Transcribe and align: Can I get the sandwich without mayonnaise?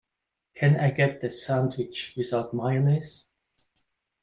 Can 0.55 0.77
I 0.79 0.89
get 0.89 1.21
the 1.21 1.29
sandwich 1.29 2.15
without 2.17 2.55
mayonnaise? 2.55 3.25